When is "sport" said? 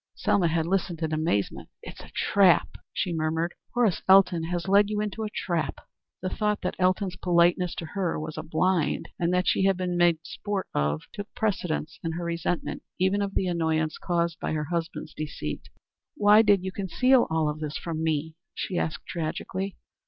10.23-10.65